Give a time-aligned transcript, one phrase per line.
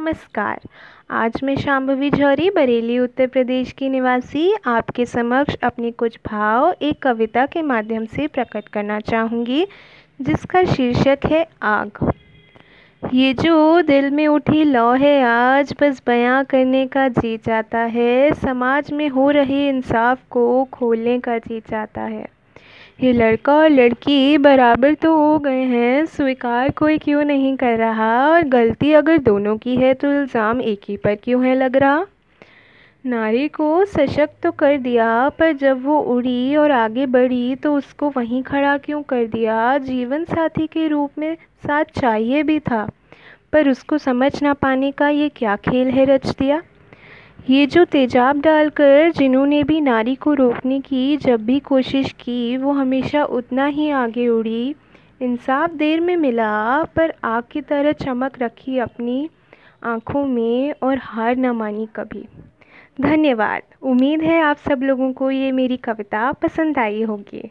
[0.00, 0.60] नमस्कार।
[1.10, 7.02] आज मैं शाम्भवी झौरी, बरेली, उत्तर प्रदेश की निवासी, आपके समक्ष अपने कुछ भाव एक
[7.02, 9.66] कविता के माध्यम से प्रकट करना चाहूँगी,
[10.22, 12.12] जिसका शीर्षक है आग।
[13.14, 18.34] ये जो दिल में उठी लौ है आज, बस बयां करने का जी चाहता है,
[18.34, 22.35] समाज में हो रहे इंसाफ को खोलने का जी चाहता है।
[23.00, 28.28] ये लड़का और लड़की बराबर तो हो गए हैं, स्वीकार कोई क्यों नहीं कर रहा?
[28.28, 32.06] और गलती अगर दोनों की है तो इल्ज़ाम एक ही पर क्यों है लग रहा?
[33.04, 38.10] नारी को सशक्त तो कर दिया, पर जब वो उड़ी और आगे बढ़ी तो उसको
[38.10, 39.76] वहीं खड़ा क्यों कर दिया?
[39.78, 41.34] जीवन साथी के रूप में
[41.66, 42.88] साथ चाहिए भी था,
[43.52, 46.62] पर उसको समझ ना पाने का ये क्या खेल है रच दिया?
[47.50, 52.72] ये जो तेजाब डालकर जिन्होंने भी नारी को रोकने की जब भी कोशिश की, वो
[52.72, 54.74] हमेशा उतना ही आगे उड़ी।
[55.22, 59.30] इंसाफ देर में मिला, पर आग की तरह चमक रखी अपनी
[59.84, 62.28] आँखों में और हार न मानी कभी।
[63.00, 67.50] धन्यवाद। उम्मीद है आप सब लोगों को ये मेरी कविता पसंद आई होगी।